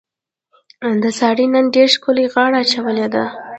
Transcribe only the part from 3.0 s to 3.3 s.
ده.